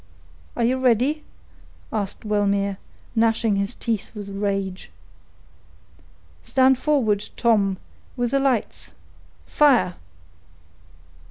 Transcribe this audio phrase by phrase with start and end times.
[0.57, 1.23] "Are you ready?"
[1.93, 2.77] asked Wellmere,
[3.15, 4.89] gnashing his teeth with rage.
[6.41, 7.77] "Stand forward, Tom,
[8.17, 8.93] with the lights;
[9.45, 9.93] fire!"